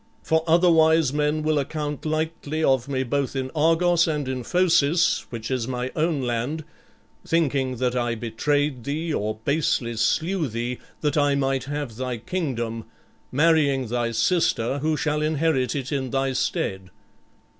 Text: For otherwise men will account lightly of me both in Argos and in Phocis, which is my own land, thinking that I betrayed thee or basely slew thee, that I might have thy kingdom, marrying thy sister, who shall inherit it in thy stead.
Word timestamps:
For 0.23 0.43
otherwise 0.47 1.13
men 1.13 1.43
will 1.43 1.59
account 1.59 2.07
lightly 2.07 2.63
of 2.63 2.87
me 2.89 3.03
both 3.03 3.35
in 3.35 3.51
Argos 3.53 4.07
and 4.07 4.27
in 4.27 4.41
Phocis, 4.43 5.27
which 5.29 5.51
is 5.51 5.67
my 5.67 5.91
own 5.95 6.21
land, 6.23 6.63
thinking 7.23 7.75
that 7.75 7.95
I 7.95 8.15
betrayed 8.15 8.83
thee 8.83 9.13
or 9.13 9.37
basely 9.45 9.95
slew 9.95 10.47
thee, 10.47 10.79
that 11.01 11.17
I 11.17 11.35
might 11.35 11.65
have 11.65 11.97
thy 11.97 12.17
kingdom, 12.17 12.85
marrying 13.31 13.89
thy 13.89 14.09
sister, 14.09 14.79
who 14.79 14.97
shall 14.97 15.21
inherit 15.21 15.75
it 15.75 15.91
in 15.91 16.09
thy 16.09 16.33
stead. 16.33 16.89